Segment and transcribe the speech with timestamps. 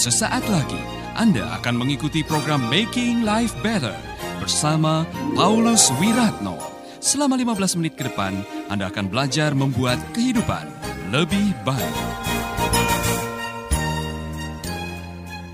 [0.00, 0.80] Sesaat lagi
[1.12, 3.92] Anda akan mengikuti program Making Life Better
[4.40, 5.04] bersama
[5.36, 6.56] Paulus Wiratno.
[7.04, 8.32] Selama 15 menit ke depan,
[8.72, 10.64] Anda akan belajar membuat kehidupan
[11.12, 11.96] lebih baik.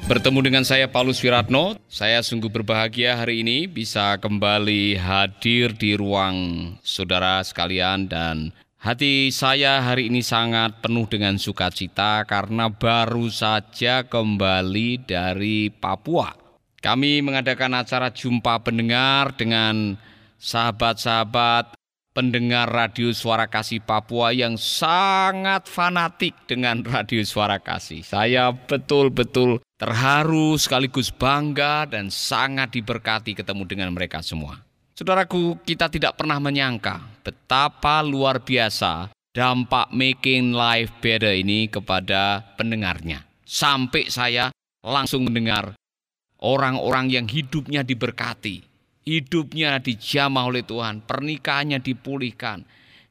[0.06, 6.70] Bertemu dengan saya Paulus Wiratno, saya sungguh berbahagia hari ini bisa kembali hadir di ruang
[6.86, 15.04] saudara sekalian dan hati saya hari ini sangat penuh dengan sukacita karena baru saja kembali
[15.08, 16.36] dari Papua.
[16.80, 19.98] Kami mengadakan acara jumpa pendengar dengan
[20.38, 21.74] sahabat-sahabat
[22.16, 28.00] pendengar radio Suara Kasih Papua yang sangat fanatik dengan radio Suara Kasih.
[28.00, 34.64] Saya betul-betul terharu sekaligus bangga dan sangat diberkati ketemu dengan mereka semua.
[34.96, 43.26] Saudaraku, kita tidak pernah menyangka betapa luar biasa dampak making life better ini kepada pendengarnya.
[43.42, 44.54] Sampai saya
[44.86, 45.74] langsung mendengar
[46.38, 48.62] orang-orang yang hidupnya diberkati,
[49.02, 52.62] hidupnya dijamah oleh Tuhan, pernikahannya dipulihkan,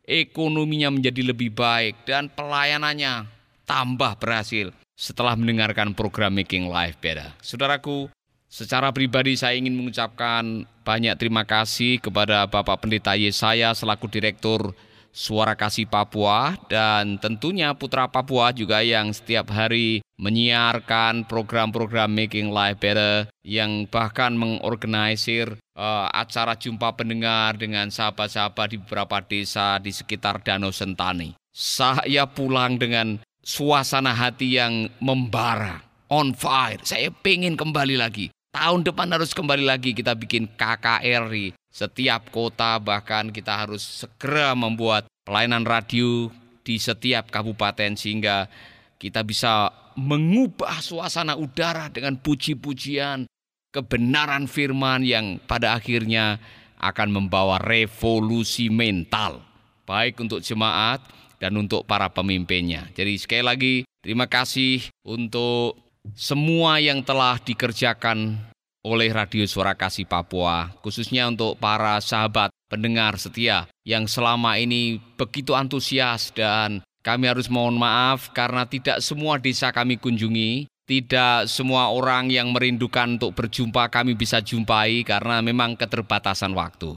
[0.08, 3.28] ekonominya menjadi lebih baik, dan pelayanannya
[3.68, 7.36] tambah berhasil setelah mendengarkan program Making Life Better.
[7.44, 8.08] Saudaraku,
[8.56, 14.72] secara pribadi saya ingin mengucapkan banyak terima kasih kepada Bapak Pendeta Yesaya selaku Direktur
[15.12, 22.80] Suara Kasih Papua dan tentunya Putra Papua juga yang setiap hari menyiarkan program-program Making Life
[22.80, 30.40] Better yang bahkan mengorganisir uh, acara jumpa pendengar dengan sahabat-sahabat di beberapa desa di sekitar
[30.44, 31.36] Danau Sentani.
[31.52, 35.80] Saya pulang dengan suasana hati yang membara,
[36.12, 36.84] on fire.
[36.84, 38.36] Saya pengen kembali lagi.
[38.56, 45.12] Tahun depan harus kembali lagi kita bikin KKRI setiap kota bahkan kita harus segera membuat
[45.28, 46.32] pelayanan radio
[46.64, 48.48] di setiap kabupaten sehingga
[48.96, 53.28] kita bisa mengubah suasana udara dengan puji-pujian
[53.76, 56.40] kebenaran firman yang pada akhirnya
[56.80, 59.44] akan membawa revolusi mental
[59.84, 61.04] baik untuk jemaat
[61.44, 62.88] dan untuk para pemimpinnya.
[62.96, 65.76] Jadi sekali lagi terima kasih untuk
[66.14, 68.38] semua yang telah dikerjakan
[68.86, 75.58] oleh Radio Suara Kasih Papua, khususnya untuk para sahabat pendengar setia yang selama ini begitu
[75.58, 82.30] antusias dan kami harus mohon maaf karena tidak semua desa kami kunjungi, tidak semua orang
[82.30, 86.94] yang merindukan untuk berjumpa kami bisa jumpai karena memang keterbatasan waktu.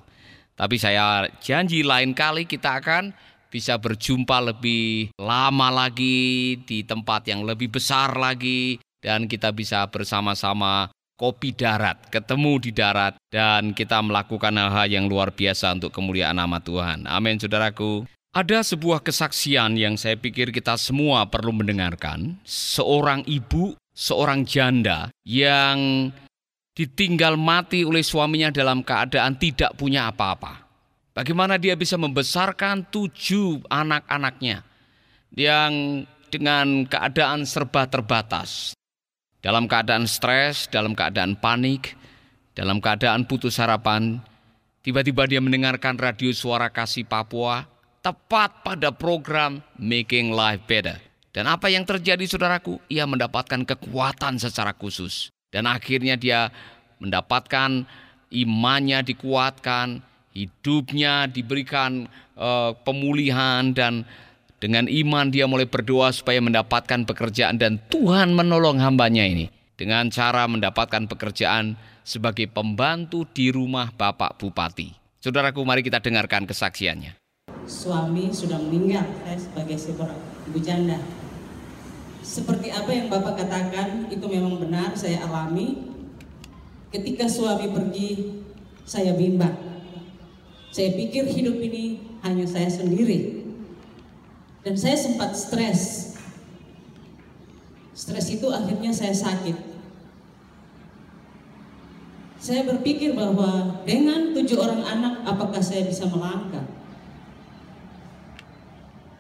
[0.53, 3.17] Tapi saya janji lain kali kita akan
[3.49, 10.93] bisa berjumpa lebih lama lagi di tempat yang lebih besar lagi dan kita bisa bersama-sama
[11.19, 16.63] kopi darat, ketemu di darat, dan kita melakukan hal-hal yang luar biasa untuk kemuliaan nama
[16.63, 17.11] Tuhan.
[17.11, 18.07] Amin, saudaraku.
[18.31, 22.39] Ada sebuah kesaksian yang saya pikir kita semua perlu mendengarkan.
[22.47, 26.09] Seorang ibu, seorang janda yang
[26.79, 30.71] ditinggal mati oleh suaminya dalam keadaan tidak punya apa-apa.
[31.19, 34.63] Bagaimana dia bisa membesarkan tujuh anak-anaknya
[35.35, 38.78] yang dengan keadaan serba terbatas
[39.49, 41.97] dalam keadaan stres, dalam keadaan panik,
[42.53, 44.21] dalam keadaan putus harapan,
[44.85, 47.65] tiba-tiba dia mendengarkan radio suara kasih Papua
[48.05, 51.01] tepat pada program Making Life Better.
[51.33, 52.77] Dan apa yang terjadi saudaraku?
[52.93, 55.33] Ia mendapatkan kekuatan secara khusus.
[55.49, 56.53] Dan akhirnya dia
[57.01, 57.89] mendapatkan
[58.29, 60.05] imannya dikuatkan,
[60.37, 62.05] hidupnya diberikan
[62.37, 64.05] uh, pemulihan dan
[64.59, 70.51] dengan iman dia mulai berdoa supaya mendapatkan pekerjaan dan Tuhan menolong hambanya ini dengan cara
[70.51, 74.91] mendapatkan pekerjaan sebagai pembantu di rumah Bapak Bupati.
[75.23, 77.15] Saudaraku, mari kita dengarkan kesaksiannya.
[77.71, 80.19] Suami sudah meninggal, saya sebagai seorang
[80.51, 80.99] ibu janda.
[82.25, 85.87] Seperti apa yang Bapak katakan, itu memang benar saya alami.
[86.91, 88.41] Ketika suami pergi,
[88.89, 89.55] saya bimbang.
[90.73, 93.38] Saya pikir hidup ini hanya saya sendiri,
[94.69, 96.13] dan saya sempat stres.
[97.97, 99.57] Stres itu akhirnya saya sakit.
[102.37, 106.69] Saya berpikir bahwa dengan tujuh orang anak, apakah saya bisa melangkah?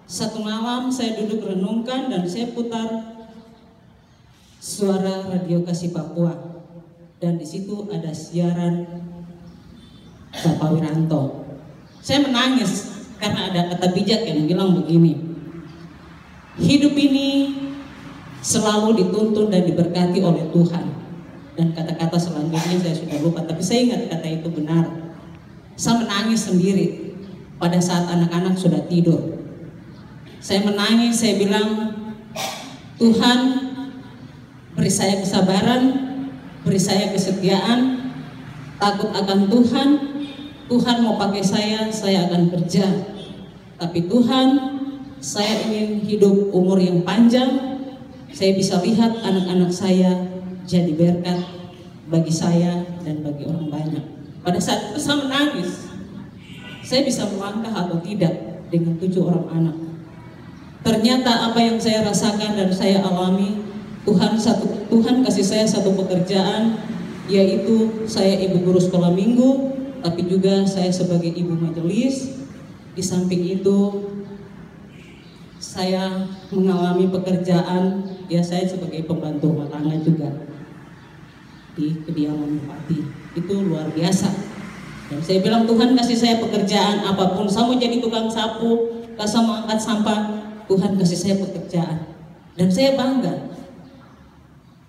[0.05, 3.17] Satu malam saya duduk renungkan dan saya putar
[4.61, 6.61] suara radio kasih Papua
[7.25, 8.85] dan di situ ada siaran
[10.29, 11.56] Bapak Wiranto.
[12.05, 15.28] Saya menangis karena ada kata bijak yang bilang begini,
[16.58, 17.55] Hidup ini
[18.43, 20.87] selalu dituntun dan diberkati oleh Tuhan.
[21.58, 24.87] Dan kata-kata selanjutnya saya sudah lupa, tapi saya ingat kata itu benar.
[25.75, 27.19] Saya menangis sendiri
[27.58, 29.43] pada saat anak-anak sudah tidur.
[30.38, 31.99] Saya menangis, saya bilang,
[32.99, 33.38] Tuhan,
[34.78, 35.82] beri saya kesabaran,
[36.62, 38.10] beri saya kesetiaan,
[38.78, 39.88] takut akan Tuhan.
[40.70, 42.87] Tuhan mau pakai saya, saya akan kerja.
[43.82, 44.78] Tapi Tuhan,
[45.19, 47.79] saya ingin hidup umur yang panjang.
[48.31, 50.31] Saya bisa lihat anak-anak saya
[50.69, 51.43] jadi berkat
[52.06, 54.05] bagi saya dan bagi orang banyak.
[54.47, 55.91] Pada saat itu saya menangis.
[56.87, 58.32] Saya bisa melangkah atau tidak
[58.73, 59.76] dengan tujuh orang anak.
[60.87, 63.61] Ternyata apa yang saya rasakan dan saya alami,
[64.09, 66.81] Tuhan satu Tuhan kasih saya satu pekerjaan
[67.29, 72.41] yaitu saya ibu guru sekolah minggu, tapi juga saya sebagai ibu majelis.
[72.97, 73.79] Di samping itu
[75.79, 80.27] saya mengalami pekerjaan ya saya sebagai pembantu rumah juga
[81.79, 82.99] di kediaman bupati.
[83.39, 84.27] Itu luar biasa.
[85.07, 87.47] Dan saya bilang Tuhan kasih saya pekerjaan apa pun.
[87.47, 90.21] Saya mau jadi tukang sapu saya mau angkat sampah.
[90.67, 92.11] Tuhan kasih saya pekerjaan.
[92.59, 93.55] Dan saya bangga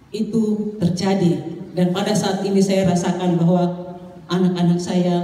[0.09, 1.61] itu terjadi.
[1.77, 3.93] Dan pada saat ini saya rasakan bahwa
[4.25, 5.21] anak-anak saya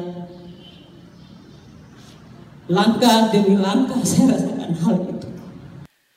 [2.70, 5.15] langkah demi langkah saya rasakan hal itu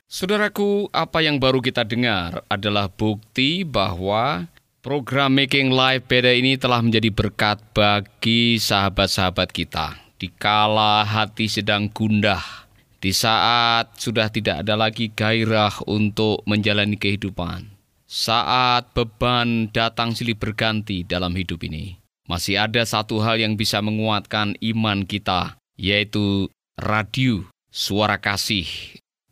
[0.09, 4.49] Saudaraku, apa yang baru kita dengar adalah bukti bahwa
[4.81, 10.01] program Making Life Better ini telah menjadi berkat bagi sahabat-sahabat kita.
[10.17, 12.41] Dikala hati sedang gundah,
[12.97, 17.69] di saat sudah tidak ada lagi gairah untuk menjalani kehidupan,
[18.09, 24.57] saat beban datang silih berganti dalam hidup ini, masih ada satu hal yang bisa menguatkan
[24.57, 26.49] iman kita, yaitu
[26.81, 28.65] radio suara kasih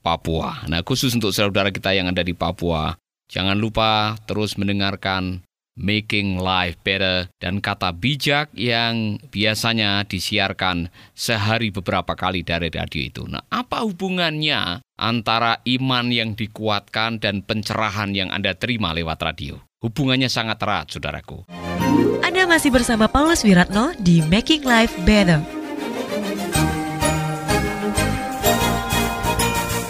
[0.07, 0.63] Papua.
[0.71, 2.95] Nah, khusus untuk saudara kita yang ada di Papua,
[3.27, 5.43] jangan lupa terus mendengarkan
[5.77, 13.23] Making Life Better dan kata bijak yang biasanya disiarkan sehari beberapa kali dari radio itu.
[13.27, 19.61] Nah, apa hubungannya antara iman yang dikuatkan dan pencerahan yang Anda terima lewat radio?
[19.83, 21.45] Hubungannya sangat erat, saudaraku.
[22.25, 25.56] Anda masih bersama Paulus Wiratno di Making Life Better.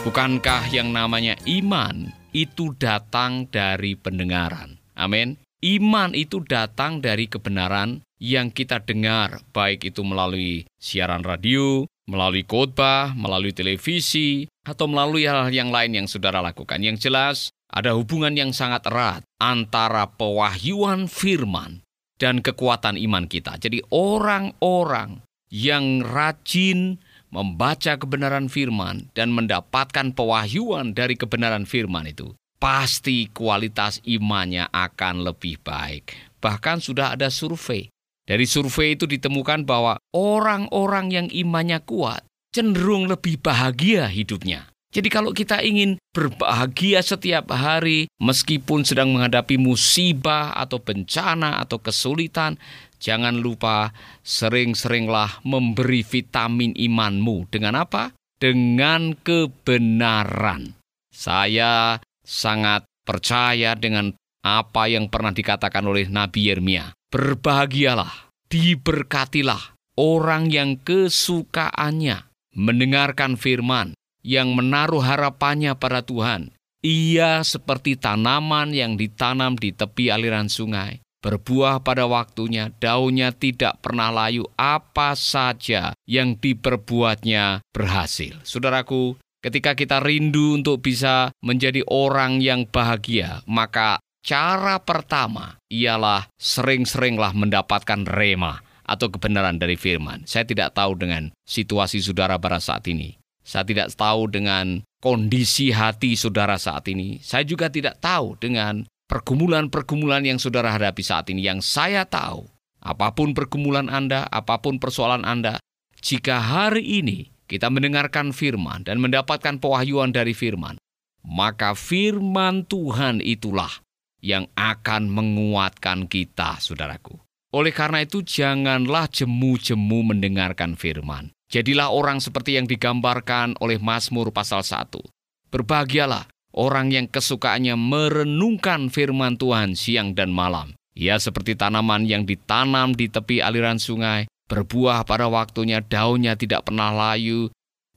[0.07, 4.79] Bukankah yang namanya iman itu datang dari pendengaran?
[4.95, 5.35] Amin.
[5.59, 13.11] Iman itu datang dari kebenaran yang kita dengar, baik itu melalui siaran radio, melalui khotbah,
[13.19, 16.79] melalui televisi, atau melalui hal-hal yang lain yang saudara lakukan.
[16.79, 21.83] Yang jelas, ada hubungan yang sangat erat antara pewahyuan firman
[22.15, 23.59] dan kekuatan iman kita.
[23.59, 25.19] Jadi orang-orang
[25.51, 26.95] yang rajin
[27.33, 35.59] membaca kebenaran firman dan mendapatkan pewahyuan dari kebenaran firman itu, pasti kualitas imannya akan lebih
[35.61, 36.15] baik.
[36.39, 37.89] Bahkan sudah ada survei.
[38.27, 44.67] Dari survei itu ditemukan bahwa orang-orang yang imannya kuat cenderung lebih bahagia hidupnya.
[44.87, 52.55] Jadi kalau kita ingin berbahagia setiap hari meskipun sedang menghadapi musibah atau bencana atau kesulitan,
[52.97, 53.93] Jangan lupa
[54.25, 57.49] sering-seringlah memberi vitamin imanmu.
[57.53, 58.13] Dengan apa?
[58.41, 60.73] Dengan kebenaran.
[61.13, 66.93] Saya sangat percaya dengan apa yang pernah dikatakan oleh Nabi Yeremia.
[67.09, 73.93] Berbahagialah, diberkatilah orang yang kesukaannya mendengarkan firman,
[74.27, 76.51] yang menaruh harapannya pada Tuhan.
[76.83, 84.13] Ia seperti tanaman yang ditanam di tepi aliran sungai berbuah pada waktunya, daunnya tidak pernah
[84.13, 88.37] layu, apa saja yang diperbuatnya berhasil.
[88.47, 97.35] Saudaraku, ketika kita rindu untuk bisa menjadi orang yang bahagia, maka cara pertama ialah sering-seringlah
[97.35, 100.23] mendapatkan rema atau kebenaran dari firman.
[100.23, 103.16] Saya tidak tahu dengan situasi saudara pada saat ini.
[103.47, 107.23] Saya tidak tahu dengan kondisi hati saudara saat ini.
[107.23, 112.43] Saya juga tidak tahu dengan pergumulan-pergumulan yang saudara hadapi saat ini yang saya tahu,
[112.83, 115.63] apa pun pergumulan Anda, apa pun persoalan Anda,
[116.03, 120.75] jika hari ini kita mendengarkan firman dan mendapatkan pewahyuan dari firman,
[121.23, 123.71] maka firman Tuhan itulah
[124.19, 127.15] yang akan menguatkan kita, saudaraku.
[127.55, 131.31] Oleh karena itu, janganlah jemu-jemu mendengarkan firman.
[131.47, 134.99] Jadilah orang seperti yang digambarkan oleh Mazmur pasal 1.
[135.47, 140.75] Berbahagialah orang yang kesukaannya merenungkan firman Tuhan siang dan malam.
[140.97, 146.91] Ia seperti tanaman yang ditanam di tepi aliran sungai, berbuah pada waktunya, daunnya tidak pernah
[146.91, 147.47] layu,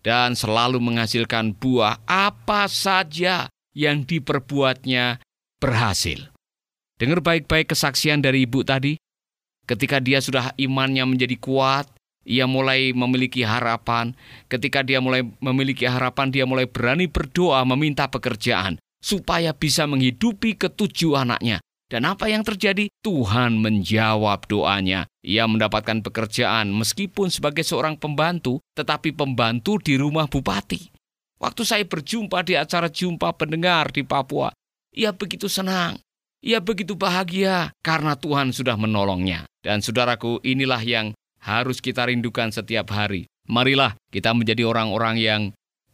[0.06, 5.18] dan selalu menghasilkan buah apa saja yang diperbuatnya
[5.58, 6.30] berhasil.
[7.00, 8.94] Dengar baik-baik kesaksian dari ibu tadi.
[9.64, 11.88] Ketika dia sudah imannya menjadi kuat,
[12.24, 14.12] ia mulai memiliki harapan.
[14.46, 18.76] Ketika dia mulai memiliki harapan, dia mulai berani berdoa meminta pekerjaan.
[19.00, 21.58] supaya bisa menghidupi ketujuh anaknya.
[21.90, 22.86] Dan apa yang terjadi?
[23.02, 25.10] Tuhan menjawab doanya.
[25.26, 30.94] Ia mendapatkan pekerjaan meskipun sebagai seorang pembantu, tetapi pembantu di rumah bupati.
[31.42, 34.54] Waktu saya berjumpa di acara jumpa pendengar di Papua,
[34.94, 35.98] ia begitu senang.
[36.40, 39.48] Ia begitu bahagia karena Tuhan sudah menolongnya.
[39.60, 43.26] Dan saudaraku, inilah yang harus kita rindukan setiap hari.
[43.50, 45.42] Marilah kita menjadi orang-orang yang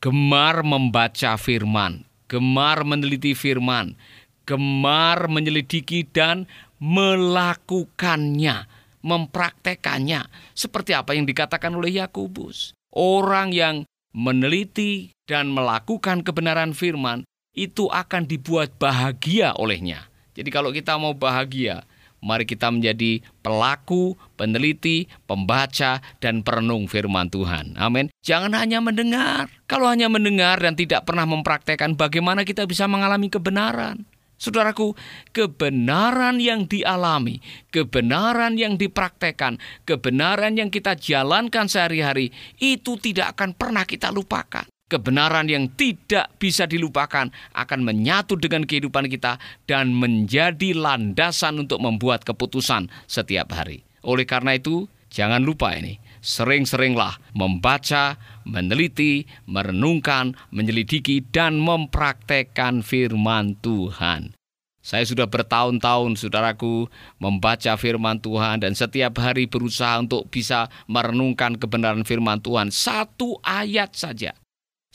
[0.02, 3.96] gemar membaca firman, gemar meneliti firman,
[4.44, 6.44] gemar menyelidiki dan
[6.82, 8.68] melakukannya,
[9.00, 10.28] mempraktekannya.
[10.52, 12.76] Seperti apa yang dikatakan oleh Yakobus.
[12.92, 13.84] Orang yang
[14.16, 20.08] meneliti dan melakukan kebenaran firman itu akan dibuat bahagia olehnya.
[20.36, 21.84] Jadi kalau kita mau bahagia,
[22.26, 27.78] mari kita menjadi pelaku, peneliti, pembaca, dan perenung firman Tuhan.
[27.78, 28.10] Amin.
[28.26, 29.46] Jangan hanya mendengar.
[29.70, 34.02] Kalau hanya mendengar dan tidak pernah mempraktekkan, bagaimana kita bisa mengalami kebenaran?
[34.36, 34.92] Saudaraku,
[35.32, 37.40] kebenaran yang dialami,
[37.72, 39.56] kebenaran yang dipraktekkan,
[39.88, 44.68] kebenaran yang kita jalankan sehari-hari itu tidak akan pernah kita lupakan.
[44.86, 47.26] Kebenaran yang tidak bisa dilupakan
[47.58, 49.34] akan menyatu dengan kehidupan kita
[49.66, 53.82] dan menjadi landasan untuk membuat keputusan setiap hari.
[54.06, 58.14] Oleh karena itu, jangan lupa ini, sering-seringlah membaca,
[58.46, 64.38] meneliti, merenungkan, menyelidiki, dan mempraktekkan firman Tuhan.
[64.86, 66.86] Saya sudah bertahun-tahun, saudaraku,
[67.18, 72.70] membaca firman Tuhan dan setiap hari berusaha untuk bisa merenungkan kebenaran firman Tuhan.
[72.70, 74.30] Satu ayat saja.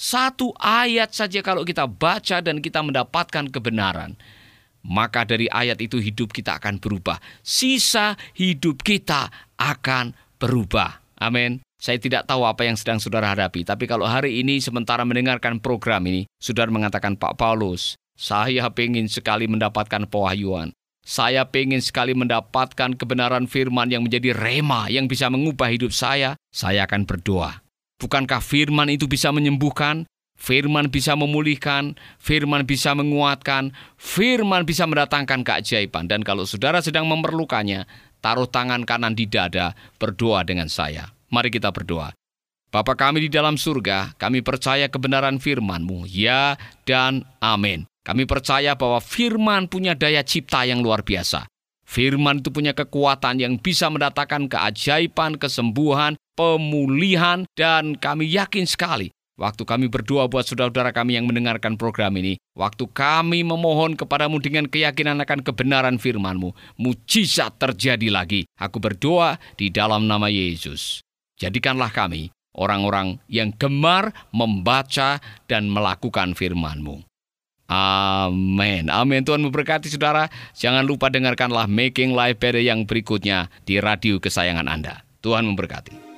[0.01, 4.17] Satu ayat saja kalau kita baca dan kita mendapatkan kebenaran.
[4.81, 7.21] Maka dari ayat itu hidup kita akan berubah.
[7.45, 9.29] Sisa hidup kita
[9.61, 11.05] akan berubah.
[11.21, 11.61] Amin.
[11.77, 16.01] Saya tidak tahu apa yang sedang saudara hadapi, tapi kalau hari ini sementara mendengarkan program
[16.09, 20.73] ini, saudara mengatakan, Pak Paulus, saya ingin sekali mendapatkan pewahyuan.
[21.05, 26.37] Saya ingin sekali mendapatkan kebenaran firman yang menjadi rema yang bisa mengubah hidup saya.
[26.53, 27.61] Saya akan berdoa.
[28.01, 30.09] Bukankah firman itu bisa menyembuhkan?
[30.41, 36.09] Firman bisa memulihkan, firman bisa menguatkan, firman bisa mendatangkan keajaiban.
[36.09, 37.85] Dan kalau saudara sedang memerlukannya,
[38.25, 41.13] taruh tangan kanan di dada, berdoa dengan saya.
[41.29, 42.09] Mari kita berdoa.
[42.73, 46.09] Bapa kami di dalam surga, kami percaya kebenaran firman-Mu.
[46.09, 46.57] Ya
[46.89, 47.85] dan amin.
[48.01, 51.50] Kami percaya bahwa firman punya daya cipta yang luar biasa.
[51.91, 59.65] Firman itu punya kekuatan yang bisa mendatangkan keajaiban, kesembuhan, pemulihan, dan kami yakin sekali Waktu
[59.65, 65.17] kami berdoa buat saudara-saudara kami yang mendengarkan program ini, waktu kami memohon kepadamu dengan keyakinan
[65.17, 68.45] akan kebenaran firman-Mu, mujizat terjadi lagi.
[68.61, 71.01] Aku berdoa di dalam nama Yesus.
[71.41, 75.17] Jadikanlah kami orang-orang yang gemar membaca
[75.49, 77.10] dan melakukan firman-Mu.
[77.71, 78.91] Amin.
[78.91, 79.23] Amin.
[79.23, 80.27] Tuhan memberkati saudara.
[80.51, 85.07] Jangan lupa dengarkanlah Making Life Better yang berikutnya di radio kesayangan Anda.
[85.23, 86.11] Tuhan memberkati.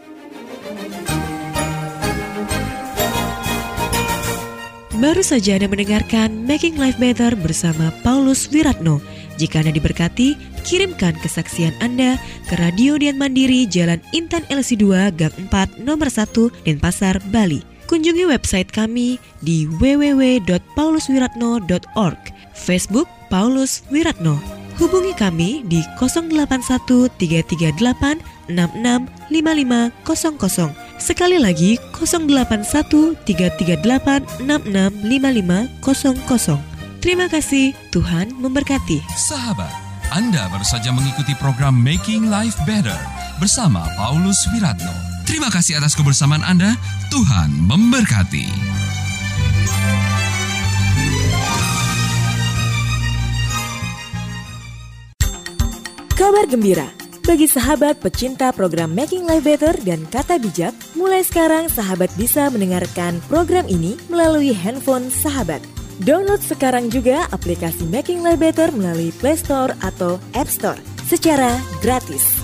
[4.98, 9.04] Baru saja Anda mendengarkan Making Life Better bersama Paulus Wiratno.
[9.36, 10.34] Jika Anda diberkati,
[10.64, 12.16] kirimkan kesaksian Anda
[12.48, 17.73] ke Radio Dian Mandiri Jalan Intan LC2 Gang 4 Nomor 1 Denpasar, Bali.
[17.88, 22.18] Kunjungi website kami di www.pauluswiratno.org,
[22.56, 24.40] Facebook Paulus Wiratno.
[24.82, 30.74] Hubungi kami di 081 338 665500.
[30.98, 36.74] Sekali lagi 081 338 665500.
[37.04, 39.04] Terima kasih, Tuhan memberkati.
[39.14, 39.70] Sahabat,
[40.16, 42.96] Anda baru saja mengikuti program Making Life Better
[43.44, 45.13] bersama Paulus Wiratno.
[45.24, 46.76] Terima kasih atas kebersamaan Anda.
[47.10, 48.48] Tuhan memberkati.
[56.14, 62.12] Kabar gembira bagi sahabat pecinta program Making Life Better dan Kata Bijak, mulai sekarang sahabat
[62.20, 65.64] bisa mendengarkan program ini melalui handphone sahabat.
[66.04, 72.43] Download sekarang juga aplikasi Making Life Better melalui Play Store atau App Store secara gratis.